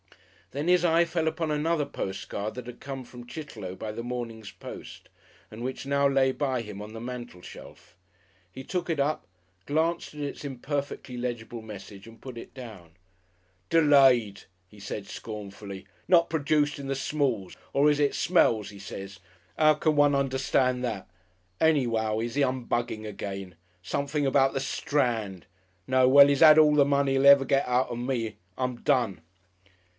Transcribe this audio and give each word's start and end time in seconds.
Then 0.49 0.67
his 0.67 0.83
eye 0.83 1.05
fell 1.05 1.27
upon 1.29 1.51
another 1.51 1.85
postcard 1.85 2.55
that 2.55 2.65
had 2.65 2.79
come 2.81 3.05
from 3.05 3.27
Chitterlow 3.27 3.75
by 3.75 3.91
the 3.91 4.03
morning's 4.03 4.51
post, 4.51 5.07
and 5.49 5.63
which 5.63 5.85
now 5.85 6.07
lay 6.07 6.31
by 6.31 6.61
him 6.61 6.81
on 6.81 6.91
the 6.91 6.99
mantel 6.99 7.41
shelf. 7.41 7.95
He 8.51 8.63
took 8.63 8.89
it 8.89 8.99
up, 8.99 9.27
glanced 9.67 10.15
at 10.15 10.19
its 10.19 10.43
imperfectly 10.43 11.15
legible 11.15 11.61
message, 11.61 12.05
and 12.07 12.19
put 12.19 12.37
it 12.37 12.53
down. 12.53 12.95
"Delayed!" 13.69 14.43
he 14.67 14.79
said, 14.79 15.05
scornfully. 15.05 15.85
"Not 16.07 16.29
prodooced 16.29 16.79
in 16.79 16.87
the 16.87 16.95
smalls. 16.95 17.55
Or 17.71 17.89
is 17.89 17.99
it 17.99 18.15
smells 18.15 18.73
'e 18.73 18.79
says? 18.79 19.19
'Ow 19.57 19.75
can 19.75 19.95
one 19.95 20.15
understand 20.15 20.83
that? 20.83 21.07
Any'ow 21.61 22.19
'e's 22.21 22.35
'umbugging 22.35 23.05
again.... 23.05 23.55
Somefing 23.83 24.25
about 24.25 24.51
the 24.53 24.59
Strand. 24.59 25.45
No! 25.87 26.09
Well, 26.09 26.29
'e's 26.29 26.41
'ad 26.41 26.57
all 26.57 26.73
the 26.75 26.83
money 26.85 27.13
'e'll 27.13 27.27
ever 27.27 27.45
get 27.45 27.65
out 27.67 27.87
of 27.89 27.99
me!... 27.99 28.35
I'm 28.57 28.77
done." 28.81 29.21